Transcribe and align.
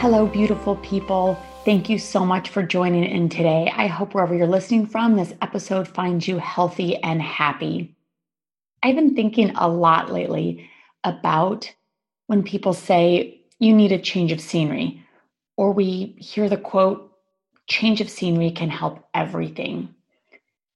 Hello, 0.00 0.26
beautiful 0.26 0.76
people. 0.76 1.36
Thank 1.64 1.88
you 1.88 1.98
so 1.98 2.24
much 2.24 2.50
for 2.50 2.62
joining 2.62 3.02
in 3.02 3.28
today. 3.28 3.68
I 3.74 3.88
hope 3.88 4.14
wherever 4.14 4.32
you're 4.32 4.46
listening 4.46 4.86
from, 4.86 5.16
this 5.16 5.34
episode 5.42 5.88
finds 5.88 6.28
you 6.28 6.38
healthy 6.38 6.96
and 6.98 7.20
happy. 7.20 7.96
I've 8.80 8.94
been 8.94 9.16
thinking 9.16 9.50
a 9.56 9.68
lot 9.68 10.12
lately 10.12 10.70
about 11.02 11.74
when 12.28 12.44
people 12.44 12.74
say 12.74 13.40
you 13.58 13.74
need 13.74 13.90
a 13.90 13.98
change 13.98 14.30
of 14.30 14.40
scenery, 14.40 15.04
or 15.56 15.72
we 15.72 16.14
hear 16.16 16.48
the 16.48 16.56
quote, 16.56 17.12
change 17.66 18.00
of 18.00 18.08
scenery 18.08 18.52
can 18.52 18.70
help 18.70 19.04
everything. 19.14 19.92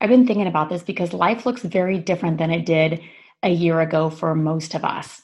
I've 0.00 0.10
been 0.10 0.26
thinking 0.26 0.48
about 0.48 0.68
this 0.68 0.82
because 0.82 1.12
life 1.12 1.46
looks 1.46 1.62
very 1.62 2.00
different 2.00 2.38
than 2.38 2.50
it 2.50 2.66
did 2.66 3.00
a 3.44 3.50
year 3.50 3.80
ago 3.82 4.10
for 4.10 4.34
most 4.34 4.74
of 4.74 4.84
us. 4.84 5.22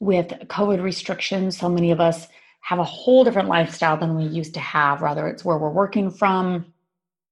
With 0.00 0.30
COVID 0.48 0.82
restrictions, 0.82 1.56
so 1.56 1.68
many 1.68 1.92
of 1.92 2.00
us 2.00 2.26
have 2.66 2.80
a 2.80 2.84
whole 2.84 3.22
different 3.22 3.48
lifestyle 3.48 3.96
than 3.96 4.16
we 4.16 4.24
used 4.24 4.52
to 4.54 4.58
have, 4.58 5.00
whether 5.00 5.28
it's 5.28 5.44
where 5.44 5.56
we're 5.56 5.70
working 5.70 6.10
from, 6.10 6.66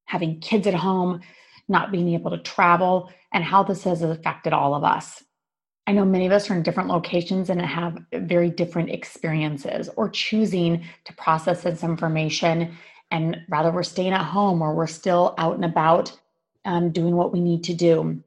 having 0.04 0.38
kids 0.38 0.64
at 0.68 0.74
home, 0.74 1.20
not 1.66 1.90
being 1.90 2.10
able 2.10 2.30
to 2.30 2.38
travel, 2.38 3.10
and 3.32 3.42
how 3.42 3.64
this 3.64 3.82
has 3.82 4.00
affected 4.02 4.52
all 4.52 4.76
of 4.76 4.84
us. 4.84 5.24
I 5.88 5.92
know 5.92 6.04
many 6.04 6.26
of 6.26 6.30
us 6.30 6.48
are 6.48 6.54
in 6.54 6.62
different 6.62 6.88
locations 6.88 7.50
and 7.50 7.60
have 7.60 7.98
very 8.12 8.48
different 8.48 8.90
experiences 8.90 9.90
or 9.96 10.08
choosing 10.08 10.84
to 11.04 11.12
process 11.14 11.64
this 11.64 11.82
information. 11.82 12.76
And 13.10 13.38
rather, 13.48 13.72
we're 13.72 13.82
staying 13.82 14.12
at 14.12 14.24
home 14.24 14.62
or 14.62 14.72
we're 14.72 14.86
still 14.86 15.34
out 15.36 15.56
and 15.56 15.64
about 15.64 16.16
um, 16.64 16.92
doing 16.92 17.16
what 17.16 17.32
we 17.32 17.40
need 17.40 17.64
to 17.64 17.74
do. 17.74 18.22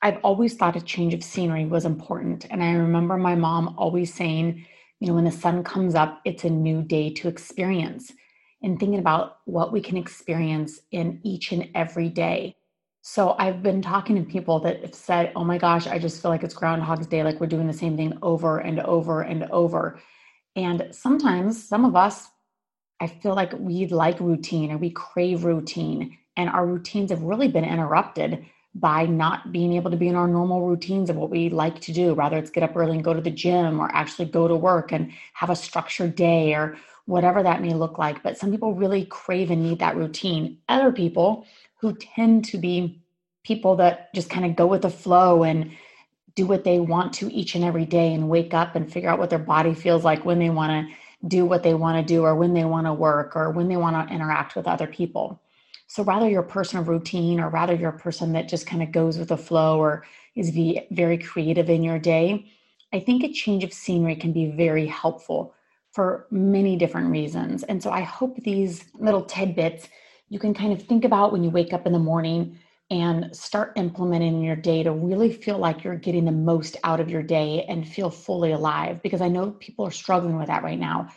I've 0.00 0.20
always 0.24 0.54
thought 0.54 0.74
a 0.74 0.80
change 0.80 1.12
of 1.12 1.22
scenery 1.22 1.66
was 1.66 1.84
important. 1.84 2.46
And 2.48 2.64
I 2.64 2.72
remember 2.72 3.18
my 3.18 3.34
mom 3.34 3.74
always 3.76 4.14
saying, 4.14 4.64
you 5.00 5.08
know, 5.08 5.14
when 5.14 5.24
the 5.24 5.30
sun 5.30 5.64
comes 5.64 5.94
up, 5.94 6.20
it's 6.24 6.44
a 6.44 6.50
new 6.50 6.82
day 6.82 7.10
to 7.14 7.28
experience 7.28 8.12
and 8.62 8.78
thinking 8.78 8.98
about 8.98 9.38
what 9.46 9.72
we 9.72 9.80
can 9.80 9.96
experience 9.96 10.80
in 10.92 11.20
each 11.24 11.52
and 11.52 11.68
every 11.74 12.10
day. 12.10 12.56
So 13.02 13.34
I've 13.38 13.62
been 13.62 13.80
talking 13.80 14.16
to 14.16 14.30
people 14.30 14.60
that 14.60 14.82
have 14.82 14.94
said, 14.94 15.32
oh 15.34 15.42
my 15.42 15.56
gosh, 15.56 15.86
I 15.86 15.98
just 15.98 16.20
feel 16.20 16.30
like 16.30 16.42
it's 16.42 16.54
Groundhog's 16.54 17.06
Day, 17.06 17.22
like 17.22 17.40
we're 17.40 17.46
doing 17.46 17.66
the 17.66 17.72
same 17.72 17.96
thing 17.96 18.18
over 18.20 18.58
and 18.58 18.78
over 18.80 19.22
and 19.22 19.44
over. 19.44 19.98
And 20.54 20.88
sometimes, 20.90 21.66
some 21.66 21.86
of 21.86 21.96
us, 21.96 22.28
I 23.00 23.06
feel 23.06 23.34
like 23.34 23.54
we 23.58 23.86
like 23.86 24.20
routine 24.20 24.70
or 24.70 24.76
we 24.76 24.90
crave 24.90 25.44
routine, 25.44 26.18
and 26.36 26.50
our 26.50 26.66
routines 26.66 27.10
have 27.10 27.22
really 27.22 27.48
been 27.48 27.64
interrupted 27.64 28.44
by 28.74 29.04
not 29.06 29.52
being 29.52 29.72
able 29.72 29.90
to 29.90 29.96
be 29.96 30.08
in 30.08 30.14
our 30.14 30.28
normal 30.28 30.66
routines 30.66 31.10
of 31.10 31.16
what 31.16 31.30
we 31.30 31.48
like 31.48 31.80
to 31.80 31.92
do, 31.92 32.14
whether 32.14 32.38
it's 32.38 32.50
get 32.50 32.62
up 32.62 32.76
early 32.76 32.94
and 32.94 33.04
go 33.04 33.12
to 33.12 33.20
the 33.20 33.30
gym 33.30 33.80
or 33.80 33.90
actually 33.92 34.26
go 34.26 34.46
to 34.46 34.54
work 34.56 34.92
and 34.92 35.12
have 35.32 35.50
a 35.50 35.56
structured 35.56 36.14
day 36.14 36.54
or 36.54 36.76
whatever 37.06 37.42
that 37.42 37.60
may 37.60 37.74
look 37.74 37.98
like. 37.98 38.22
But 38.22 38.38
some 38.38 38.50
people 38.52 38.74
really 38.74 39.04
crave 39.06 39.50
and 39.50 39.62
need 39.62 39.80
that 39.80 39.96
routine. 39.96 40.58
Other 40.68 40.92
people 40.92 41.46
who 41.78 41.96
tend 41.96 42.44
to 42.46 42.58
be 42.58 43.02
people 43.42 43.76
that 43.76 44.14
just 44.14 44.30
kind 44.30 44.46
of 44.46 44.54
go 44.54 44.66
with 44.66 44.82
the 44.82 44.90
flow 44.90 45.42
and 45.42 45.72
do 46.36 46.46
what 46.46 46.62
they 46.62 46.78
want 46.78 47.12
to 47.14 47.32
each 47.32 47.56
and 47.56 47.64
every 47.64 47.84
day 47.84 48.14
and 48.14 48.28
wake 48.28 48.54
up 48.54 48.76
and 48.76 48.92
figure 48.92 49.08
out 49.08 49.18
what 49.18 49.30
their 49.30 49.38
body 49.38 49.74
feels 49.74 50.04
like 50.04 50.24
when 50.24 50.38
they 50.38 50.50
want 50.50 50.88
to 50.88 50.94
do 51.26 51.44
what 51.44 51.62
they 51.62 51.74
want 51.74 51.98
to 51.98 52.14
do 52.14 52.22
or 52.22 52.34
when 52.34 52.54
they 52.54 52.64
want 52.64 52.86
to 52.86 52.92
work 52.92 53.34
or 53.34 53.50
when 53.50 53.68
they 53.68 53.76
want 53.76 54.08
to 54.08 54.14
interact 54.14 54.54
with 54.54 54.66
other 54.66 54.86
people. 54.86 55.40
So 55.90 56.04
rather 56.04 56.28
you're 56.28 56.42
a 56.42 56.46
person 56.46 56.78
of 56.78 56.86
routine 56.86 57.40
or 57.40 57.48
rather 57.48 57.74
you're 57.74 57.90
a 57.90 57.98
person 57.98 58.32
that 58.34 58.48
just 58.48 58.64
kind 58.64 58.80
of 58.80 58.92
goes 58.92 59.18
with 59.18 59.30
the 59.30 59.36
flow 59.36 59.80
or 59.80 60.04
is 60.36 60.56
very 60.92 61.18
creative 61.18 61.68
in 61.68 61.82
your 61.82 61.98
day, 61.98 62.48
I 62.92 63.00
think 63.00 63.24
a 63.24 63.32
change 63.32 63.64
of 63.64 63.72
scenery 63.72 64.14
can 64.14 64.32
be 64.32 64.52
very 64.52 64.86
helpful 64.86 65.52
for 65.90 66.28
many 66.30 66.76
different 66.76 67.10
reasons. 67.10 67.64
And 67.64 67.82
so 67.82 67.90
I 67.90 68.02
hope 68.02 68.36
these 68.36 68.84
little 68.94 69.24
tidbits 69.24 69.88
you 70.28 70.38
can 70.38 70.54
kind 70.54 70.72
of 70.72 70.80
think 70.80 71.04
about 71.04 71.32
when 71.32 71.42
you 71.42 71.50
wake 71.50 71.72
up 71.72 71.88
in 71.88 71.92
the 71.92 71.98
morning 71.98 72.56
and 72.88 73.34
start 73.34 73.72
implementing 73.74 74.36
in 74.36 74.42
your 74.44 74.54
day 74.54 74.84
to 74.84 74.92
really 74.92 75.32
feel 75.32 75.58
like 75.58 75.82
you're 75.82 75.96
getting 75.96 76.24
the 76.24 76.30
most 76.30 76.76
out 76.84 77.00
of 77.00 77.10
your 77.10 77.24
day 77.24 77.64
and 77.68 77.88
feel 77.88 78.10
fully 78.10 78.52
alive 78.52 79.02
because 79.02 79.20
I 79.20 79.26
know 79.26 79.50
people 79.58 79.84
are 79.86 79.90
struggling 79.90 80.38
with 80.38 80.46
that 80.46 80.62
right 80.62 80.78
now. 80.78 81.08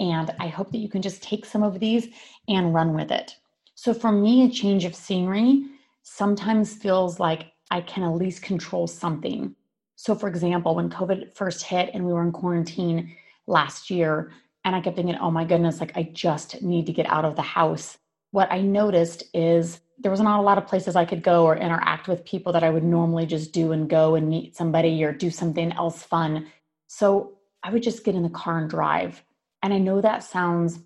And 0.00 0.30
I 0.38 0.48
hope 0.48 0.70
that 0.72 0.78
you 0.80 0.90
can 0.90 1.00
just 1.00 1.22
take 1.22 1.46
some 1.46 1.62
of 1.62 1.80
these 1.80 2.08
and 2.46 2.74
run 2.74 2.92
with 2.92 3.10
it. 3.10 3.34
So 3.80 3.94
for 3.94 4.10
me, 4.10 4.44
a 4.44 4.50
change 4.50 4.84
of 4.84 4.92
scenery 4.92 5.62
sometimes 6.02 6.74
feels 6.74 7.20
like 7.20 7.52
I 7.70 7.80
can 7.80 8.02
at 8.02 8.16
least 8.16 8.42
control 8.42 8.88
something. 8.88 9.54
So, 9.94 10.16
for 10.16 10.28
example, 10.28 10.74
when 10.74 10.90
COVID 10.90 11.36
first 11.36 11.62
hit 11.62 11.90
and 11.94 12.04
we 12.04 12.12
were 12.12 12.24
in 12.24 12.32
quarantine 12.32 13.14
last 13.46 13.88
year, 13.88 14.32
and 14.64 14.74
I 14.74 14.80
kept 14.80 14.96
thinking, 14.96 15.14
oh 15.20 15.30
my 15.30 15.44
goodness, 15.44 15.78
like 15.78 15.96
I 15.96 16.10
just 16.12 16.60
need 16.60 16.86
to 16.86 16.92
get 16.92 17.06
out 17.06 17.24
of 17.24 17.36
the 17.36 17.42
house. 17.42 17.98
What 18.32 18.50
I 18.50 18.62
noticed 18.62 19.22
is 19.32 19.78
there 19.96 20.10
was 20.10 20.20
not 20.20 20.40
a 20.40 20.42
lot 20.42 20.58
of 20.58 20.66
places 20.66 20.96
I 20.96 21.04
could 21.04 21.22
go 21.22 21.44
or 21.44 21.56
interact 21.56 22.08
with 22.08 22.24
people 22.24 22.52
that 22.54 22.64
I 22.64 22.70
would 22.70 22.82
normally 22.82 23.26
just 23.26 23.52
do 23.52 23.70
and 23.70 23.88
go 23.88 24.16
and 24.16 24.28
meet 24.28 24.56
somebody 24.56 25.04
or 25.04 25.12
do 25.12 25.30
something 25.30 25.70
else 25.70 26.02
fun. 26.02 26.48
So 26.88 27.38
I 27.62 27.70
would 27.70 27.84
just 27.84 28.02
get 28.02 28.16
in 28.16 28.24
the 28.24 28.28
car 28.28 28.58
and 28.58 28.68
drive. 28.68 29.22
And 29.62 29.72
I 29.72 29.78
know 29.78 30.00
that 30.00 30.24
sounds 30.24 30.80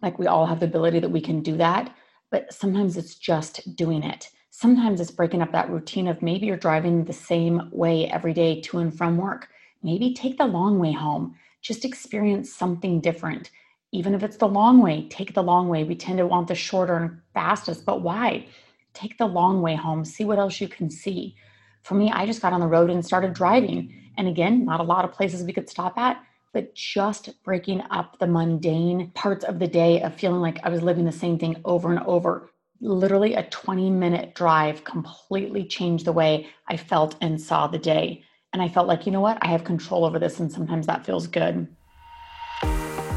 like 0.00 0.18
we 0.18 0.26
all 0.26 0.46
have 0.46 0.60
the 0.60 0.66
ability 0.66 1.00
that 1.00 1.10
we 1.10 1.20
can 1.20 1.42
do 1.42 1.58
that, 1.58 1.94
but 2.30 2.52
sometimes 2.52 2.96
it's 2.96 3.14
just 3.14 3.76
doing 3.76 4.02
it. 4.02 4.30
Sometimes 4.50 5.00
it's 5.00 5.10
breaking 5.10 5.42
up 5.42 5.52
that 5.52 5.70
routine 5.70 6.08
of 6.08 6.22
maybe 6.22 6.46
you're 6.46 6.56
driving 6.56 7.04
the 7.04 7.12
same 7.12 7.70
way 7.72 8.08
every 8.08 8.32
day 8.32 8.60
to 8.62 8.78
and 8.78 8.96
from 8.96 9.16
work. 9.16 9.48
Maybe 9.82 10.14
take 10.14 10.38
the 10.38 10.46
long 10.46 10.78
way 10.78 10.92
home. 10.92 11.36
Just 11.62 11.84
experience 11.84 12.52
something 12.52 13.00
different. 13.00 13.50
Even 13.92 14.14
if 14.14 14.22
it's 14.22 14.36
the 14.36 14.48
long 14.48 14.82
way, 14.82 15.08
take 15.08 15.34
the 15.34 15.42
long 15.42 15.68
way. 15.68 15.84
We 15.84 15.94
tend 15.94 16.18
to 16.18 16.26
want 16.26 16.48
the 16.48 16.54
shorter 16.54 16.96
and 16.96 17.20
fastest, 17.34 17.86
but 17.86 18.02
why? 18.02 18.46
Take 18.94 19.16
the 19.16 19.26
long 19.26 19.62
way 19.62 19.74
home. 19.74 20.04
See 20.04 20.24
what 20.24 20.38
else 20.38 20.60
you 20.60 20.68
can 20.68 20.90
see. 20.90 21.36
For 21.82 21.94
me, 21.94 22.10
I 22.10 22.26
just 22.26 22.42
got 22.42 22.52
on 22.52 22.60
the 22.60 22.66
road 22.66 22.90
and 22.90 23.04
started 23.04 23.32
driving. 23.32 23.94
And 24.18 24.28
again, 24.28 24.64
not 24.64 24.80
a 24.80 24.84
lot 24.84 25.04
of 25.04 25.12
places 25.12 25.44
we 25.44 25.52
could 25.52 25.70
stop 25.70 25.96
at 25.96 26.22
but 26.52 26.74
just 26.74 27.42
breaking 27.42 27.82
up 27.90 28.18
the 28.18 28.26
mundane 28.26 29.10
parts 29.10 29.44
of 29.44 29.58
the 29.58 29.66
day 29.66 30.02
of 30.02 30.14
feeling 30.14 30.40
like 30.40 30.60
I 30.64 30.68
was 30.68 30.82
living 30.82 31.04
the 31.04 31.12
same 31.12 31.38
thing 31.38 31.60
over 31.64 31.90
and 31.90 32.00
over. 32.06 32.50
Literally, 32.80 33.34
a 33.34 33.42
20 33.44 33.90
minute 33.90 34.34
drive 34.34 34.84
completely 34.84 35.64
changed 35.64 36.04
the 36.04 36.12
way 36.12 36.48
I 36.66 36.76
felt 36.76 37.16
and 37.20 37.40
saw 37.40 37.66
the 37.66 37.78
day. 37.78 38.24
And 38.52 38.62
I 38.62 38.68
felt 38.68 38.88
like, 38.88 39.04
you 39.04 39.12
know 39.12 39.20
what? 39.20 39.38
I 39.42 39.48
have 39.48 39.64
control 39.64 40.04
over 40.04 40.18
this, 40.18 40.40
and 40.40 40.50
sometimes 40.50 40.86
that 40.86 41.04
feels 41.04 41.26
good. 41.26 41.68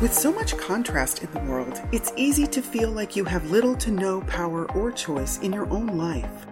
With 0.01 0.13
so 0.13 0.33
much 0.33 0.57
contrast 0.57 1.21
in 1.21 1.31
the 1.31 1.39
world, 1.41 1.79
it's 1.91 2.11
easy 2.15 2.47
to 2.47 2.61
feel 2.61 2.89
like 2.89 3.15
you 3.15 3.23
have 3.23 3.51
little 3.51 3.75
to 3.75 3.91
no 3.91 4.21
power 4.21 4.69
or 4.71 4.91
choice 4.91 5.37
in 5.39 5.53
your 5.53 5.69
own 5.69 5.95
life. 5.95 6.47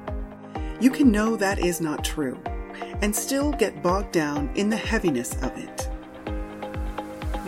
You 0.79 0.91
can 0.91 1.11
know 1.11 1.35
that 1.35 1.57
is 1.59 1.81
not 1.81 2.05
true 2.05 2.39
and 3.01 3.15
still 3.15 3.51
get 3.51 3.81
bogged 3.81 4.11
down 4.11 4.51
in 4.55 4.69
the 4.69 4.77
heaviness 4.77 5.33
of 5.41 5.57
it. 5.57 5.89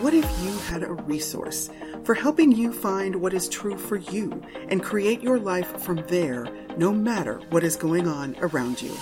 What 0.02 0.14
if 0.14 0.28
you 0.42 0.58
had 0.58 0.82
a 0.82 0.92
resource 0.92 1.70
for 2.02 2.12
helping 2.16 2.50
you 2.50 2.72
find 2.72 3.14
what 3.14 3.32
is 3.32 3.48
true 3.48 3.78
for 3.78 3.98
you 3.98 4.42
and 4.68 4.82
create 4.82 5.22
your 5.22 5.38
life 5.38 5.80
from 5.80 6.02
there, 6.08 6.48
no 6.76 6.92
matter 6.92 7.40
what 7.50 7.62
is 7.62 7.76
going 7.76 8.08
on 8.08 8.34
around 8.40 8.82
you? 8.82 8.92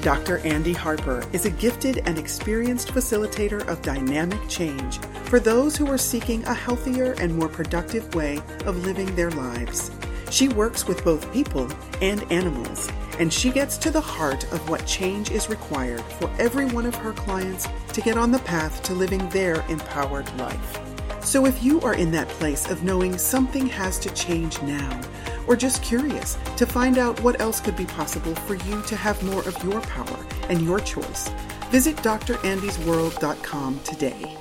Dr. 0.00 0.38
Andy 0.46 0.72
Harper 0.72 1.24
is 1.32 1.44
a 1.44 1.50
gifted 1.50 2.02
and 2.06 2.18
experienced 2.18 2.90
facilitator 2.90 3.66
of 3.66 3.82
dynamic 3.82 4.38
change 4.48 5.00
for 5.24 5.40
those 5.40 5.76
who 5.76 5.88
are 5.88 5.98
seeking 5.98 6.44
a 6.44 6.54
healthier 6.54 7.16
and 7.18 7.34
more 7.34 7.48
productive 7.48 8.14
way 8.14 8.40
of 8.66 8.84
living 8.86 9.12
their 9.16 9.32
lives. 9.32 9.90
She 10.30 10.48
works 10.48 10.86
with 10.86 11.04
both 11.04 11.30
people 11.32 11.68
and 12.00 12.22
animals, 12.32 12.90
and 13.18 13.32
she 13.32 13.50
gets 13.50 13.76
to 13.78 13.90
the 13.90 14.00
heart 14.00 14.44
of 14.52 14.68
what 14.68 14.86
change 14.86 15.30
is 15.30 15.50
required 15.50 16.02
for 16.02 16.30
every 16.38 16.66
one 16.66 16.86
of 16.86 16.94
her 16.94 17.12
clients 17.12 17.68
to 17.92 18.00
get 18.00 18.16
on 18.16 18.30
the 18.30 18.38
path 18.40 18.82
to 18.84 18.94
living 18.94 19.28
their 19.30 19.64
empowered 19.68 20.32
life. 20.38 20.78
So 21.24 21.46
if 21.46 21.62
you 21.62 21.80
are 21.82 21.94
in 21.94 22.10
that 22.12 22.28
place 22.28 22.70
of 22.70 22.82
knowing 22.82 23.18
something 23.18 23.66
has 23.66 23.98
to 23.98 24.10
change 24.14 24.62
now, 24.62 25.00
or 25.46 25.56
just 25.56 25.82
curious 25.82 26.38
to 26.56 26.64
find 26.64 26.96
out 26.96 27.20
what 27.22 27.40
else 27.40 27.60
could 27.60 27.76
be 27.76 27.86
possible 27.86 28.34
for 28.34 28.54
you 28.54 28.80
to 28.82 28.96
have 28.96 29.22
more 29.24 29.46
of 29.46 29.62
your 29.64 29.80
power 29.82 30.26
and 30.48 30.62
your 30.62 30.80
choice, 30.80 31.28
visit 31.70 31.96
drandysworld.com 31.96 33.80
today. 33.84 34.36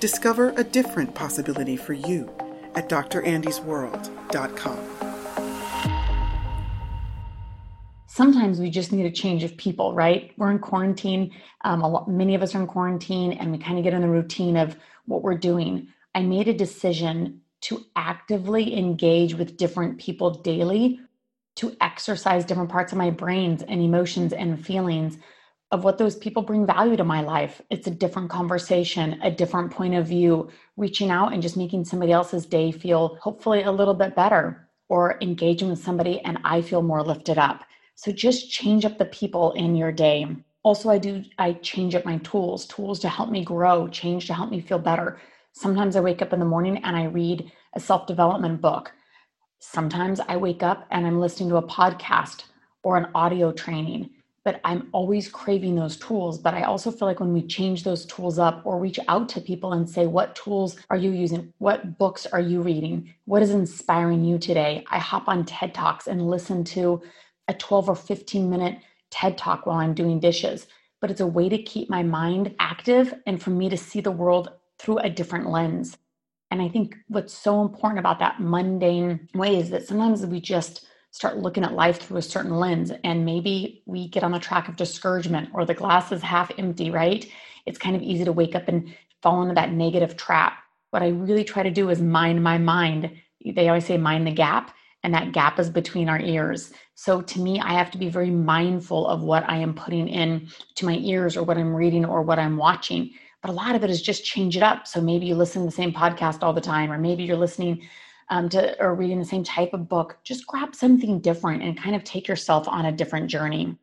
Discover 0.00 0.54
a 0.56 0.64
different 0.64 1.14
possibility 1.14 1.76
for 1.76 1.92
you 1.92 2.28
at 2.74 2.88
drandysworld.com. 2.88 5.05
Sometimes 8.16 8.58
we 8.58 8.70
just 8.70 8.92
need 8.92 9.04
a 9.04 9.10
change 9.10 9.44
of 9.44 9.58
people, 9.58 9.92
right? 9.92 10.32
We're 10.38 10.50
in 10.50 10.58
quarantine. 10.58 11.34
Um, 11.66 11.80
lot, 11.80 12.08
many 12.08 12.34
of 12.34 12.40
us 12.40 12.54
are 12.54 12.60
in 12.62 12.66
quarantine, 12.66 13.34
and 13.34 13.52
we 13.52 13.58
kind 13.58 13.76
of 13.76 13.84
get 13.84 13.92
in 13.92 14.00
the 14.00 14.08
routine 14.08 14.56
of 14.56 14.74
what 15.04 15.22
we're 15.22 15.36
doing. 15.36 15.88
I 16.14 16.22
made 16.22 16.48
a 16.48 16.54
decision 16.54 17.42
to 17.60 17.84
actively 17.94 18.74
engage 18.74 19.34
with 19.34 19.58
different 19.58 20.00
people 20.00 20.30
daily, 20.30 20.98
to 21.56 21.76
exercise 21.82 22.46
different 22.46 22.70
parts 22.70 22.90
of 22.90 22.96
my 22.96 23.10
brains 23.10 23.62
and 23.62 23.82
emotions 23.82 24.32
and 24.32 24.64
feelings 24.64 25.18
of 25.70 25.84
what 25.84 25.98
those 25.98 26.16
people 26.16 26.40
bring 26.40 26.64
value 26.64 26.96
to 26.96 27.04
my 27.04 27.20
life. 27.20 27.60
It's 27.68 27.86
a 27.86 27.90
different 27.90 28.30
conversation, 28.30 29.20
a 29.22 29.30
different 29.30 29.72
point 29.72 29.94
of 29.94 30.06
view, 30.06 30.48
reaching 30.78 31.10
out 31.10 31.34
and 31.34 31.42
just 31.42 31.58
making 31.58 31.84
somebody 31.84 32.12
else's 32.12 32.46
day 32.46 32.72
feel 32.72 33.18
hopefully 33.20 33.64
a 33.64 33.72
little 33.72 33.92
bit 33.92 34.16
better 34.16 34.70
or 34.88 35.18
engaging 35.20 35.68
with 35.68 35.84
somebody 35.84 36.20
and 36.20 36.38
I 36.44 36.62
feel 36.62 36.80
more 36.80 37.02
lifted 37.02 37.36
up. 37.36 37.64
So 37.96 38.12
just 38.12 38.50
change 38.50 38.84
up 38.84 38.98
the 38.98 39.06
people 39.06 39.52
in 39.52 39.74
your 39.74 39.92
day. 39.92 40.26
Also, 40.62 40.90
I 40.90 40.98
do, 40.98 41.24
I 41.38 41.54
change 41.54 41.94
up 41.94 42.04
my 42.04 42.18
tools, 42.18 42.66
tools 42.66 43.00
to 43.00 43.08
help 43.08 43.30
me 43.30 43.44
grow, 43.44 43.88
change 43.88 44.26
to 44.26 44.34
help 44.34 44.50
me 44.50 44.60
feel 44.60 44.78
better. 44.78 45.18
Sometimes 45.52 45.96
I 45.96 46.00
wake 46.00 46.22
up 46.22 46.32
in 46.32 46.40
the 46.40 46.46
morning 46.46 46.78
and 46.84 46.96
I 46.96 47.04
read 47.04 47.50
a 47.74 47.80
self 47.80 48.06
development 48.06 48.60
book. 48.60 48.92
Sometimes 49.60 50.20
I 50.20 50.36
wake 50.36 50.62
up 50.62 50.86
and 50.90 51.06
I'm 51.06 51.20
listening 51.20 51.48
to 51.50 51.56
a 51.56 51.62
podcast 51.66 52.44
or 52.84 52.98
an 52.98 53.08
audio 53.14 53.52
training 53.52 54.10
but 54.46 54.60
I'm 54.62 54.88
always 54.92 55.28
craving 55.28 55.74
those 55.74 55.96
tools. 55.96 56.38
But 56.38 56.54
I 56.54 56.62
also 56.62 56.92
feel 56.92 57.08
like 57.08 57.18
when 57.18 57.32
we 57.32 57.42
change 57.44 57.82
those 57.82 58.06
tools 58.06 58.38
up 58.38 58.62
or 58.64 58.78
reach 58.78 59.00
out 59.08 59.28
to 59.30 59.40
people 59.40 59.72
and 59.72 59.90
say, 59.90 60.06
What 60.06 60.36
tools 60.36 60.76
are 60.88 60.96
you 60.96 61.10
using? 61.10 61.52
What 61.58 61.98
books 61.98 62.26
are 62.26 62.40
you 62.40 62.62
reading? 62.62 63.12
What 63.24 63.42
is 63.42 63.50
inspiring 63.50 64.24
you 64.24 64.38
today? 64.38 64.84
I 64.88 65.00
hop 65.00 65.26
on 65.26 65.44
TED 65.46 65.74
Talks 65.74 66.06
and 66.06 66.30
listen 66.30 66.62
to 66.66 67.02
a 67.48 67.54
12 67.54 67.88
or 67.88 67.94
15 67.94 68.50
minute 68.50 68.78
TED 69.10 69.38
Talk 69.38 69.66
while 69.66 69.78
I'm 69.78 69.94
doing 69.94 70.20
dishes. 70.20 70.66
But 71.00 71.10
it's 71.10 71.20
a 71.20 71.26
way 71.26 71.48
to 71.48 71.62
keep 71.62 71.90
my 71.90 72.02
mind 72.02 72.54
active 72.58 73.14
and 73.26 73.42
for 73.42 73.50
me 73.50 73.68
to 73.68 73.76
see 73.76 74.00
the 74.00 74.10
world 74.10 74.50
through 74.78 74.98
a 74.98 75.10
different 75.10 75.48
lens. 75.48 75.96
And 76.50 76.62
I 76.62 76.68
think 76.68 76.96
what's 77.08 77.34
so 77.34 77.60
important 77.62 77.98
about 77.98 78.18
that 78.20 78.40
mundane 78.40 79.28
way 79.34 79.56
is 79.56 79.70
that 79.70 79.86
sometimes 79.86 80.24
we 80.24 80.40
just 80.40 80.86
start 81.16 81.38
looking 81.38 81.64
at 81.64 81.72
life 81.72 81.98
through 81.98 82.18
a 82.18 82.22
certain 82.22 82.58
lens 82.58 82.92
and 83.02 83.24
maybe 83.24 83.82
we 83.86 84.06
get 84.08 84.22
on 84.22 84.32
the 84.32 84.38
track 84.38 84.68
of 84.68 84.76
discouragement 84.76 85.48
or 85.54 85.64
the 85.64 85.72
glass 85.72 86.12
is 86.12 86.20
half 86.20 86.52
empty 86.58 86.90
right 86.90 87.30
it's 87.64 87.78
kind 87.78 87.96
of 87.96 88.02
easy 88.02 88.22
to 88.22 88.32
wake 88.32 88.54
up 88.54 88.68
and 88.68 88.94
fall 89.22 89.40
into 89.40 89.54
that 89.54 89.72
negative 89.72 90.14
trap 90.18 90.58
what 90.90 91.02
i 91.02 91.08
really 91.08 91.42
try 91.42 91.62
to 91.62 91.70
do 91.70 91.88
is 91.88 92.02
mind 92.02 92.42
my 92.42 92.58
mind 92.58 93.10
they 93.46 93.66
always 93.66 93.86
say 93.86 93.96
mind 93.96 94.26
the 94.26 94.30
gap 94.30 94.74
and 95.02 95.14
that 95.14 95.32
gap 95.32 95.58
is 95.58 95.70
between 95.70 96.08
our 96.08 96.20
ears 96.20 96.72
so 96.94 97.20
to 97.20 97.40
me 97.40 97.60
i 97.60 97.72
have 97.72 97.90
to 97.90 97.98
be 97.98 98.08
very 98.08 98.30
mindful 98.30 99.06
of 99.06 99.22
what 99.22 99.48
i 99.48 99.56
am 99.56 99.74
putting 99.74 100.08
in 100.08 100.48
to 100.74 100.86
my 100.86 100.96
ears 100.98 101.36
or 101.36 101.42
what 101.42 101.58
i'm 101.58 101.74
reading 101.74 102.04
or 102.04 102.22
what 102.22 102.38
i'm 102.38 102.56
watching 102.56 103.10
but 103.42 103.50
a 103.50 103.54
lot 103.54 103.74
of 103.74 103.84
it 103.84 103.90
is 103.90 104.02
just 104.02 104.24
change 104.24 104.56
it 104.56 104.62
up 104.62 104.86
so 104.86 105.00
maybe 105.00 105.26
you 105.26 105.34
listen 105.34 105.62
to 105.62 105.66
the 105.66 105.72
same 105.72 105.92
podcast 105.92 106.42
all 106.42 106.52
the 106.52 106.60
time 106.60 106.90
or 106.90 106.98
maybe 106.98 107.22
you're 107.22 107.36
listening 107.36 107.82
um, 108.28 108.48
to 108.50 108.80
or 108.82 108.94
reading 108.94 109.18
the 109.18 109.24
same 109.24 109.44
type 109.44 109.72
of 109.72 109.88
book, 109.88 110.18
just 110.24 110.46
grab 110.46 110.74
something 110.74 111.20
different 111.20 111.62
and 111.62 111.80
kind 111.80 111.94
of 111.94 112.04
take 112.04 112.28
yourself 112.28 112.68
on 112.68 112.86
a 112.86 112.92
different 112.92 113.28
journey. 113.28 113.76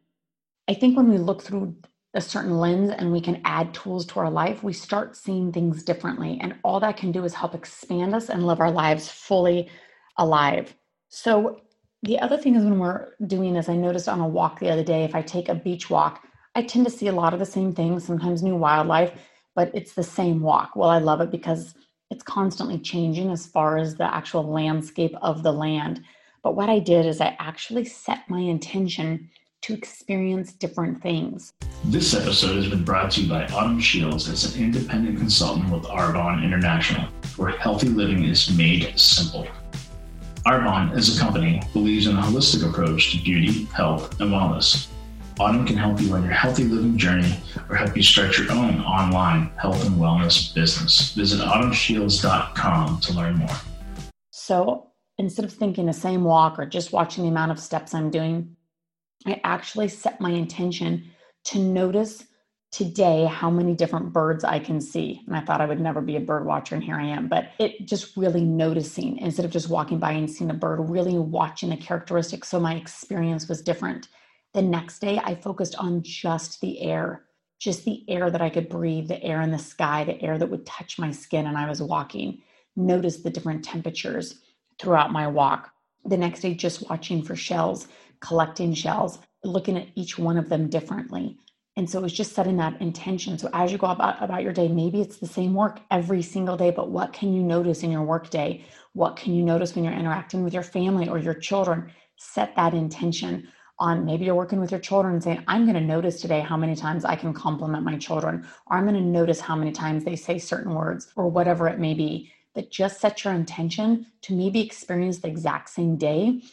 I 0.67 0.73
think 0.73 0.97
when 0.97 1.09
we 1.09 1.17
look 1.17 1.41
through 1.41 1.75
a 2.13 2.21
certain 2.21 2.59
lens 2.59 2.91
and 2.91 3.11
we 3.11 3.21
can 3.21 3.41
add 3.43 3.73
tools 3.73 4.05
to 4.07 4.19
our 4.19 4.29
life, 4.29 4.63
we 4.63 4.73
start 4.73 5.17
seeing 5.17 5.51
things 5.51 5.83
differently. 5.83 6.39
And 6.41 6.55
all 6.63 6.79
that 6.79 6.97
can 6.97 7.11
do 7.11 7.23
is 7.23 7.33
help 7.33 7.55
expand 7.55 8.13
us 8.13 8.29
and 8.29 8.45
live 8.45 8.59
our 8.59 8.71
lives 8.71 9.09
fully 9.09 9.69
alive. 10.17 10.75
So, 11.15 11.61
the 12.01 12.19
other 12.19 12.37
thing 12.37 12.55
is 12.55 12.63
when 12.63 12.79
we're 12.79 13.09
doing 13.27 13.53
this, 13.53 13.69
I 13.69 13.75
noticed 13.75 14.09
on 14.09 14.19
a 14.19 14.27
walk 14.27 14.59
the 14.59 14.71
other 14.71 14.83
day, 14.83 15.03
if 15.03 15.13
I 15.13 15.21
take 15.21 15.47
a 15.47 15.53
beach 15.53 15.87
walk, 15.87 16.23
I 16.55 16.63
tend 16.63 16.85
to 16.85 16.91
see 16.91 17.05
a 17.05 17.11
lot 17.13 17.33
of 17.33 17.39
the 17.39 17.45
same 17.45 17.71
things, 17.71 18.03
sometimes 18.03 18.41
new 18.41 18.55
wildlife, 18.55 19.11
but 19.53 19.69
it's 19.75 19.93
the 19.93 20.01
same 20.01 20.41
walk. 20.41 20.75
Well, 20.75 20.89
I 20.89 20.97
love 20.97 21.21
it 21.21 21.29
because 21.29 21.75
it's 22.09 22.23
constantly 22.23 22.79
changing 22.79 23.29
as 23.29 23.45
far 23.45 23.77
as 23.77 23.95
the 23.95 24.11
actual 24.11 24.51
landscape 24.51 25.13
of 25.21 25.43
the 25.43 25.53
land. 25.53 26.01
But 26.41 26.55
what 26.55 26.67
I 26.67 26.79
did 26.79 27.05
is 27.05 27.21
I 27.21 27.37
actually 27.37 27.85
set 27.85 28.27
my 28.27 28.39
intention 28.39 29.29
to 29.61 29.75
experience 29.75 30.51
different 30.51 30.99
things. 31.03 31.53
This 31.85 32.15
episode 32.15 32.55
has 32.55 32.67
been 32.67 32.83
brought 32.83 33.11
to 33.11 33.21
you 33.21 33.29
by 33.29 33.45
Autumn 33.49 33.79
Shields 33.79 34.27
as 34.29 34.55
an 34.55 34.63
independent 34.63 35.19
consultant 35.19 35.71
with 35.71 35.83
Arbonne 35.83 36.43
International, 36.43 37.07
where 37.37 37.51
healthy 37.51 37.89
living 37.89 38.23
is 38.23 38.49
made 38.57 38.97
simple. 38.99 39.47
Arbonne, 40.45 40.91
as 40.91 41.15
a 41.15 41.19
company, 41.19 41.61
believes 41.71 42.05
in 42.05 42.17
a 42.17 42.21
holistic 42.21 42.67
approach 42.69 43.11
to 43.11 43.23
beauty, 43.23 43.63
health, 43.65 44.19
and 44.19 44.29
wellness. 44.29 44.87
Autumn 45.39 45.65
can 45.65 45.77
help 45.77 46.01
you 46.01 46.13
on 46.13 46.21
your 46.21 46.33
healthy 46.33 46.65
living 46.65 46.97
journey 46.97 47.33
or 47.69 47.77
help 47.77 47.95
you 47.95 48.03
start 48.03 48.37
your 48.37 48.51
own 48.51 48.81
online 48.81 49.49
health 49.57 49.85
and 49.85 49.95
wellness 49.95 50.53
business. 50.53 51.13
Visit 51.13 51.39
autumnshields.com 51.39 52.99
to 52.99 53.13
learn 53.13 53.37
more. 53.37 53.55
So 54.31 54.91
instead 55.17 55.45
of 55.45 55.53
thinking 55.53 55.85
the 55.85 55.93
same 55.93 56.25
walk 56.25 56.59
or 56.59 56.65
just 56.65 56.91
watching 56.91 57.23
the 57.23 57.29
amount 57.29 57.51
of 57.51 57.59
steps 57.59 57.93
I'm 57.93 58.11
doing, 58.11 58.57
I 59.25 59.39
actually 59.45 59.87
set 59.87 60.19
my 60.19 60.31
intention 60.31 61.09
to 61.45 61.59
notice 61.59 62.25
today 62.73 63.25
how 63.25 63.51
many 63.51 63.75
different 63.75 64.11
birds 64.11 64.43
I 64.43 64.57
can 64.57 64.81
see. 64.81 65.21
And 65.27 65.37
I 65.37 65.41
thought 65.41 65.61
I 65.61 65.67
would 65.67 65.79
never 65.79 66.01
be 66.01 66.15
a 66.15 66.19
bird 66.19 66.43
watcher, 66.43 66.73
and 66.73 66.83
here 66.83 66.95
I 66.95 67.05
am. 67.05 67.27
But 67.27 67.51
it 67.59 67.87
just 67.87 68.17
really 68.17 68.43
noticing 68.43 69.19
instead 69.19 69.45
of 69.45 69.51
just 69.51 69.69
walking 69.69 69.99
by 69.99 70.13
and 70.13 70.29
seeing 70.29 70.49
a 70.49 70.55
bird, 70.55 70.89
really 70.89 71.17
watching 71.19 71.69
the 71.69 71.77
characteristics. 71.77 72.49
So 72.49 72.59
my 72.59 72.73
experience 72.73 73.47
was 73.47 73.61
different. 73.61 74.07
The 74.55 74.63
next 74.63 74.99
day, 74.99 75.21
I 75.23 75.35
focused 75.35 75.75
on 75.75 76.01
just 76.01 76.61
the 76.61 76.81
air, 76.81 77.25
just 77.59 77.85
the 77.85 78.03
air 78.09 78.31
that 78.31 78.41
I 78.41 78.49
could 78.49 78.69
breathe, 78.69 79.07
the 79.07 79.23
air 79.23 79.41
in 79.41 79.51
the 79.51 79.59
sky, 79.59 80.03
the 80.03 80.19
air 80.19 80.39
that 80.39 80.49
would 80.49 80.65
touch 80.65 80.97
my 80.97 81.11
skin. 81.11 81.45
And 81.45 81.57
I 81.57 81.69
was 81.69 81.81
walking. 81.81 82.41
Notice 82.75 83.17
the 83.17 83.29
different 83.29 83.63
temperatures 83.63 84.41
throughout 84.79 85.11
my 85.11 85.27
walk. 85.27 85.71
The 86.05 86.17
next 86.17 86.39
day, 86.39 86.55
just 86.55 86.89
watching 86.89 87.21
for 87.21 87.35
shells, 87.35 87.87
collecting 88.19 88.73
shells, 88.73 89.19
looking 89.43 89.77
at 89.77 89.89
each 89.93 90.17
one 90.17 90.37
of 90.37 90.49
them 90.49 90.69
differently. 90.69 91.37
And 91.75 91.89
so 91.89 91.99
it 91.99 92.03
was 92.03 92.13
just 92.13 92.33
setting 92.33 92.57
that 92.57 92.79
intention. 92.81 93.37
So 93.37 93.49
as 93.51 93.71
you 93.71 93.77
go 93.79 93.87
about, 93.87 94.21
about 94.21 94.43
your 94.43 94.53
day, 94.53 94.67
maybe 94.67 95.01
it's 95.01 95.17
the 95.17 95.27
same 95.27 95.53
work 95.55 95.79
every 95.89 96.21
single 96.21 96.55
day, 96.55 96.69
but 96.69 96.91
what 96.91 97.13
can 97.13 97.33
you 97.33 97.41
notice 97.41 97.81
in 97.81 97.91
your 97.91 98.03
work 98.03 98.29
day? 98.29 98.65
What 98.93 99.15
can 99.15 99.33
you 99.33 99.43
notice 99.43 99.73
when 99.73 99.83
you're 99.83 99.93
interacting 99.93 100.43
with 100.43 100.53
your 100.53 100.63
family 100.63 101.09
or 101.09 101.17
your 101.17 101.33
children? 101.33 101.91
Set 102.17 102.55
that 102.55 102.75
intention 102.75 103.47
on 103.79 104.05
maybe 104.05 104.25
you're 104.25 104.35
working 104.35 104.59
with 104.59 104.69
your 104.69 104.79
children 104.79 105.15
and 105.15 105.23
saying, 105.23 105.43
I'm 105.47 105.65
going 105.65 105.75
to 105.75 105.81
notice 105.81 106.21
today 106.21 106.41
how 106.41 106.55
many 106.55 106.75
times 106.75 107.05
I 107.05 107.15
can 107.15 107.33
compliment 107.33 107.83
my 107.83 107.97
children, 107.97 108.47
or 108.67 108.77
I'm 108.77 108.85
going 108.85 108.95
to 108.95 109.01
notice 109.01 109.39
how 109.39 109.55
many 109.55 109.71
times 109.71 110.03
they 110.03 110.15
say 110.15 110.37
certain 110.37 110.75
words, 110.75 111.11
or 111.15 111.27
whatever 111.27 111.67
it 111.67 111.79
may 111.79 111.95
be. 111.95 112.31
But 112.53 112.69
just 112.69 113.01
set 113.01 113.23
your 113.23 113.33
intention 113.33 114.05
to 114.21 114.35
maybe 114.35 114.61
experience 114.61 115.19
the 115.19 115.27
exact 115.27 115.69
same 115.69 115.97
day. 115.97 116.43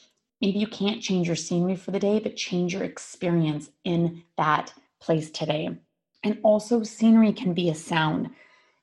Maybe 0.40 0.58
you 0.58 0.66
can't 0.66 1.02
change 1.02 1.26
your 1.26 1.36
scenery 1.36 1.76
for 1.76 1.90
the 1.90 1.98
day, 1.98 2.20
but 2.20 2.36
change 2.36 2.72
your 2.72 2.84
experience 2.84 3.68
in 3.84 4.22
that 4.38 4.72
place 5.00 5.30
today. 5.30 5.70
And 6.22 6.38
also, 6.42 6.82
scenery 6.82 7.32
can 7.32 7.54
be 7.54 7.70
a 7.70 7.74
sound. 7.74 8.30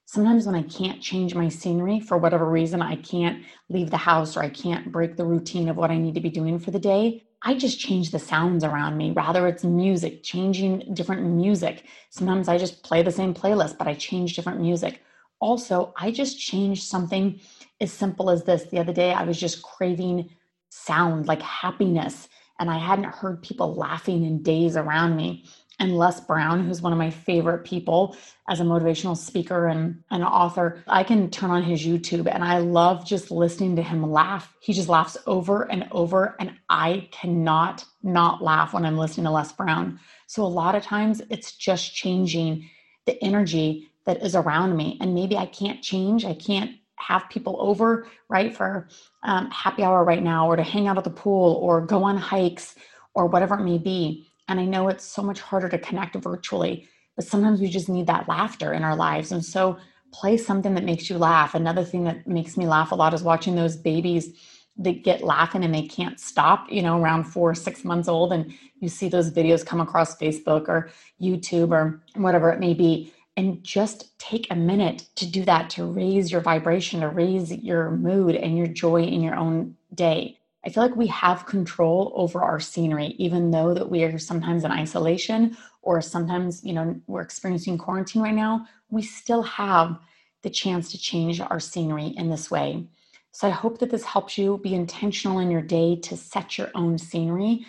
Sometimes 0.05 0.45
when 0.45 0.55
I 0.55 0.63
can't 0.63 1.01
change 1.01 1.35
my 1.35 1.49
scenery 1.49 1.99
for 1.99 2.17
whatever 2.17 2.49
reason, 2.49 2.81
I 2.81 2.95
can't 2.95 3.43
leave 3.69 3.91
the 3.91 3.97
house 3.97 4.37
or 4.37 4.41
I 4.41 4.49
can't 4.49 4.91
break 4.91 5.17
the 5.17 5.25
routine 5.25 5.69
of 5.69 5.77
what 5.77 5.91
I 5.91 5.97
need 5.97 6.15
to 6.15 6.21
be 6.21 6.29
doing 6.29 6.59
for 6.59 6.71
the 6.71 6.79
day, 6.79 7.27
I 7.43 7.53
just 7.53 7.79
change 7.79 8.11
the 8.11 8.19
sounds 8.19 8.63
around 8.63 8.97
me. 8.97 9.11
Rather, 9.11 9.47
it's 9.47 9.63
music, 9.63 10.23
changing 10.23 10.93
different 10.93 11.23
music. 11.23 11.85
Sometimes 12.09 12.47
I 12.47 12.57
just 12.57 12.83
play 12.83 13.03
the 13.03 13.11
same 13.11 13.33
playlist, 13.33 13.77
but 13.77 13.87
I 13.87 13.93
change 13.93 14.35
different 14.35 14.59
music. 14.59 15.01
Also, 15.39 15.93
I 15.97 16.11
just 16.11 16.39
changed 16.39 16.83
something 16.83 17.39
as 17.79 17.93
simple 17.93 18.29
as 18.31 18.43
this. 18.43 18.63
The 18.65 18.79
other 18.79 18.93
day, 18.93 19.13
I 19.13 19.23
was 19.23 19.39
just 19.39 19.61
craving 19.61 20.29
sound 20.69 21.27
like 21.27 21.41
happiness, 21.41 22.27
and 22.59 22.71
I 22.71 22.79
hadn't 22.79 23.05
heard 23.05 23.43
people 23.43 23.75
laughing 23.75 24.25
in 24.25 24.41
days 24.41 24.75
around 24.75 25.15
me. 25.15 25.45
And 25.79 25.97
Les 25.97 26.19
Brown, 26.21 26.65
who's 26.65 26.81
one 26.81 26.91
of 26.91 26.97
my 26.97 27.09
favorite 27.09 27.63
people 27.63 28.15
as 28.49 28.59
a 28.59 28.63
motivational 28.63 29.15
speaker 29.15 29.67
and 29.67 30.03
an 30.09 30.23
author, 30.23 30.83
I 30.87 31.03
can 31.03 31.29
turn 31.29 31.51
on 31.51 31.63
his 31.63 31.85
YouTube 31.85 32.33
and 32.33 32.43
I 32.43 32.57
love 32.59 33.05
just 33.05 33.29
listening 33.29 33.75
to 33.75 33.83
him 33.83 34.11
laugh. 34.11 34.53
He 34.59 34.73
just 34.73 34.89
laughs 34.89 35.17
over 35.27 35.69
and 35.69 35.87
over, 35.91 36.35
and 36.39 36.53
I 36.69 37.09
cannot 37.11 37.85
not 38.01 38.41
laugh 38.41 38.73
when 38.73 38.85
I'm 38.85 38.97
listening 38.97 39.25
to 39.25 39.31
Les 39.31 39.51
Brown. 39.51 39.99
So 40.25 40.43
a 40.43 40.47
lot 40.47 40.75
of 40.75 40.83
times 40.83 41.21
it's 41.29 41.55
just 41.55 41.93
changing 41.93 42.69
the 43.05 43.21
energy 43.23 43.89
that 44.05 44.23
is 44.23 44.35
around 44.35 44.75
me. 44.75 44.97
And 45.01 45.13
maybe 45.13 45.37
I 45.37 45.45
can't 45.45 45.83
change, 45.83 46.25
I 46.25 46.33
can't 46.33 46.71
have 46.95 47.29
people 47.29 47.57
over, 47.59 48.07
right, 48.29 48.55
for 48.55 48.87
um, 49.23 49.51
happy 49.51 49.83
hour 49.83 50.03
right 50.03 50.23
now, 50.23 50.49
or 50.49 50.55
to 50.55 50.63
hang 50.63 50.87
out 50.87 50.97
at 50.97 51.03
the 51.03 51.09
pool, 51.11 51.55
or 51.55 51.81
go 51.81 52.03
on 52.03 52.17
hikes, 52.17 52.75
or 53.13 53.27
whatever 53.27 53.55
it 53.55 53.63
may 53.63 53.77
be 53.77 54.26
and 54.47 54.59
I 54.59 54.65
know 54.65 54.87
it's 54.87 55.03
so 55.03 55.21
much 55.21 55.39
harder 55.39 55.69
to 55.69 55.77
connect 55.77 56.15
virtually, 56.15 56.87
but 57.15 57.25
sometimes 57.25 57.59
we 57.59 57.67
just 57.67 57.89
need 57.89 58.07
that 58.07 58.27
laughter 58.27 58.73
in 58.73 58.83
our 58.83 58.95
lives. 58.95 59.31
And 59.31 59.43
so 59.43 59.77
play 60.13 60.37
something 60.37 60.73
that 60.75 60.83
makes 60.83 61.09
you 61.09 61.17
laugh. 61.17 61.55
Another 61.55 61.83
thing 61.83 62.03
that 62.05 62.27
makes 62.27 62.57
me 62.57 62.65
laugh 62.67 62.91
a 62.91 62.95
lot 62.95 63.13
is 63.13 63.23
watching 63.23 63.55
those 63.55 63.75
babies 63.75 64.33
that 64.77 65.03
get 65.03 65.23
laughing 65.23 65.63
and 65.63 65.73
they 65.73 65.87
can't 65.87 66.19
stop, 66.19 66.67
you 66.69 66.81
know, 66.81 67.01
around 67.01 67.23
four, 67.23 67.55
six 67.55 67.83
months 67.83 68.07
old. 68.07 68.31
And 68.31 68.53
you 68.79 68.89
see 68.89 69.09
those 69.09 69.31
videos 69.31 69.65
come 69.65 69.81
across 69.81 70.17
Facebook 70.17 70.67
or 70.67 70.89
YouTube 71.21 71.71
or 71.71 72.01
whatever 72.15 72.51
it 72.51 72.59
may 72.59 72.73
be. 72.73 73.11
And 73.35 73.63
just 73.63 74.17
take 74.19 74.47
a 74.49 74.55
minute 74.55 75.05
to 75.15 75.25
do 75.29 75.43
that 75.45 75.69
to 75.71 75.85
raise 75.85 76.31
your 76.31 76.41
vibration, 76.41 77.01
to 77.01 77.09
raise 77.09 77.51
your 77.51 77.91
mood 77.91 78.35
and 78.35 78.57
your 78.57 78.67
joy 78.67 79.03
in 79.03 79.21
your 79.21 79.35
own 79.35 79.75
day. 79.93 80.39
I 80.65 80.69
feel 80.69 80.83
like 80.83 80.95
we 80.95 81.07
have 81.07 81.45
control 81.45 82.11
over 82.15 82.41
our 82.41 82.59
scenery, 82.59 83.15
even 83.17 83.51
though 83.51 83.73
that 83.73 83.89
we 83.89 84.03
are 84.03 84.17
sometimes 84.17 84.63
in 84.63 84.71
isolation 84.71 85.55
or 85.81 86.01
sometimes, 86.01 86.63
you 86.63 86.73
know, 86.73 86.99
we're 87.07 87.21
experiencing 87.21 87.77
quarantine 87.77 88.21
right 88.21 88.33
now, 88.33 88.67
we 88.89 89.01
still 89.01 89.43
have 89.43 89.97
the 90.43 90.49
chance 90.49 90.91
to 90.91 90.97
change 90.97 91.39
our 91.39 91.59
scenery 91.59 92.07
in 92.17 92.29
this 92.29 92.51
way. 92.51 92.85
So 93.31 93.47
I 93.47 93.51
hope 93.51 93.79
that 93.79 93.91
this 93.91 94.03
helps 94.03 94.37
you 94.37 94.59
be 94.63 94.73
intentional 94.73 95.39
in 95.39 95.51
your 95.51 95.61
day 95.61 95.95
to 95.97 96.17
set 96.17 96.57
your 96.57 96.69
own 96.75 96.97
scenery 96.97 97.65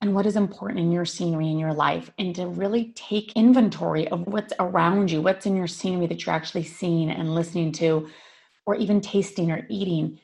and 0.00 0.14
what 0.14 0.26
is 0.26 0.34
important 0.34 0.80
in 0.80 0.90
your 0.90 1.04
scenery 1.04 1.48
in 1.48 1.60
your 1.60 1.72
life 1.72 2.10
and 2.18 2.34
to 2.34 2.48
really 2.48 2.92
take 2.96 3.32
inventory 3.36 4.08
of 4.08 4.26
what's 4.26 4.52
around 4.58 5.12
you, 5.12 5.22
what's 5.22 5.46
in 5.46 5.54
your 5.54 5.68
scenery 5.68 6.08
that 6.08 6.26
you're 6.26 6.34
actually 6.34 6.64
seeing 6.64 7.08
and 7.08 7.36
listening 7.36 7.70
to 7.72 8.08
or 8.66 8.74
even 8.74 9.00
tasting 9.00 9.52
or 9.52 9.64
eating 9.70 10.18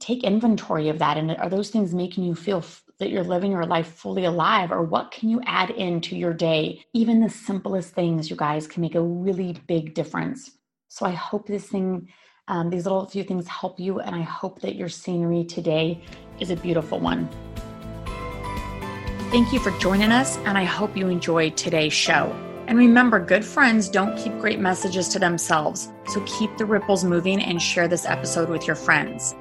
take 0.00 0.24
inventory 0.24 0.88
of 0.88 0.98
that 0.98 1.16
and 1.16 1.36
are 1.36 1.48
those 1.48 1.70
things 1.70 1.94
making 1.94 2.24
you 2.24 2.34
feel 2.34 2.58
f- 2.58 2.84
that 2.98 3.10
you're 3.10 3.24
living 3.24 3.52
your 3.52 3.66
life 3.66 3.86
fully 3.86 4.24
alive 4.24 4.72
or 4.72 4.82
what 4.82 5.10
can 5.10 5.28
you 5.28 5.40
add 5.46 5.70
into 5.70 6.16
your 6.16 6.32
day 6.32 6.82
even 6.92 7.20
the 7.20 7.28
simplest 7.28 7.94
things 7.94 8.30
you 8.30 8.36
guys 8.36 8.66
can 8.66 8.80
make 8.80 8.94
a 8.94 9.02
really 9.02 9.52
big 9.66 9.94
difference 9.94 10.52
so 10.88 11.06
i 11.06 11.10
hope 11.10 11.46
this 11.46 11.68
thing 11.68 12.08
um, 12.48 12.70
these 12.70 12.84
little 12.84 13.06
few 13.06 13.24
things 13.24 13.46
help 13.46 13.78
you 13.78 14.00
and 14.00 14.14
i 14.14 14.22
hope 14.22 14.60
that 14.60 14.74
your 14.74 14.88
scenery 14.88 15.44
today 15.44 16.02
is 16.40 16.50
a 16.50 16.56
beautiful 16.56 16.98
one 16.98 17.28
thank 19.30 19.52
you 19.52 19.58
for 19.58 19.70
joining 19.78 20.12
us 20.12 20.36
and 20.38 20.56
i 20.56 20.64
hope 20.64 20.96
you 20.96 21.08
enjoyed 21.08 21.56
today's 21.56 21.92
show 21.92 22.34
and 22.68 22.76
remember, 22.76 23.18
good 23.18 23.46
friends 23.46 23.88
don't 23.88 24.14
keep 24.18 24.38
great 24.40 24.60
messages 24.60 25.08
to 25.08 25.18
themselves. 25.18 25.90
So 26.08 26.22
keep 26.26 26.54
the 26.58 26.66
ripples 26.66 27.02
moving 27.02 27.40
and 27.40 27.62
share 27.62 27.88
this 27.88 28.04
episode 28.04 28.50
with 28.50 28.66
your 28.66 28.76
friends. 28.76 29.34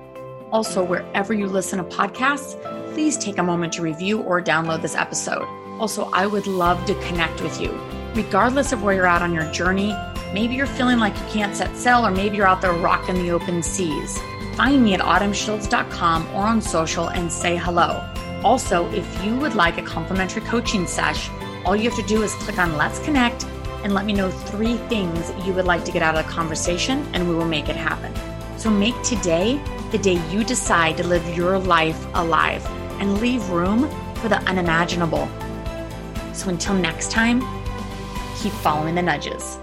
Also, 0.51 0.81
wherever 0.83 1.33
you 1.33 1.45
listen 1.45 1.77
to 1.77 1.83
podcasts, 1.83 2.61
please 2.93 3.17
take 3.17 3.37
a 3.37 3.43
moment 3.43 3.73
to 3.73 3.81
review 3.81 4.21
or 4.21 4.41
download 4.41 4.81
this 4.81 4.95
episode. 4.95 5.45
Also, 5.77 6.09
I 6.13 6.25
would 6.25 6.47
love 6.47 6.83
to 6.85 6.95
connect 7.05 7.41
with 7.41 7.59
you. 7.59 7.77
Regardless 8.13 8.71
of 8.71 8.81
where 8.81 8.95
you're 8.95 9.05
at 9.05 9.21
on 9.21 9.33
your 9.33 9.51
journey, 9.51 9.93
maybe 10.33 10.55
you're 10.55 10.65
feeling 10.65 10.99
like 10.99 11.17
you 11.17 11.25
can't 11.25 11.55
set 11.55 11.75
sail, 11.75 12.05
or 12.05 12.11
maybe 12.11 12.37
you're 12.37 12.47
out 12.47 12.61
there 12.61 12.73
rocking 12.73 13.15
the 13.15 13.31
open 13.31 13.61
seas. 13.61 14.17
Find 14.55 14.83
me 14.83 14.93
at 14.93 15.01
autumnshields.com 15.01 16.27
or 16.33 16.43
on 16.43 16.61
social 16.61 17.09
and 17.09 17.31
say 17.31 17.57
hello. 17.57 18.03
Also, 18.43 18.89
if 18.91 19.25
you 19.25 19.35
would 19.35 19.53
like 19.53 19.77
a 19.77 19.83
complimentary 19.83 20.41
coaching 20.43 20.87
sesh, 20.87 21.29
all 21.65 21.75
you 21.75 21.89
have 21.89 21.99
to 21.99 22.07
do 22.07 22.23
is 22.23 22.33
click 22.35 22.57
on 22.57 22.77
Let's 22.77 22.99
Connect 22.99 23.45
and 23.83 23.93
let 23.93 24.05
me 24.05 24.13
know 24.13 24.31
three 24.31 24.77
things 24.87 25.31
you 25.45 25.53
would 25.53 25.65
like 25.65 25.83
to 25.85 25.91
get 25.91 26.01
out 26.01 26.15
of 26.15 26.25
the 26.25 26.31
conversation, 26.31 27.05
and 27.13 27.27
we 27.27 27.35
will 27.35 27.45
make 27.45 27.67
it 27.67 27.75
happen. 27.75 28.13
So 28.57 28.71
make 28.71 28.99
today 29.03 29.61
the 29.91 29.97
day 29.97 30.21
you 30.29 30.43
decide 30.43 30.97
to 30.97 31.07
live 31.07 31.25
your 31.35 31.57
life 31.57 32.05
alive 32.13 32.65
and 32.99 33.19
leave 33.19 33.49
room 33.49 33.89
for 34.15 34.29
the 34.29 34.37
unimaginable. 34.49 35.29
So 36.33 36.49
until 36.49 36.73
next 36.73 37.11
time, 37.11 37.41
keep 38.37 38.53
following 38.53 38.95
the 38.95 39.01
nudges. 39.01 39.59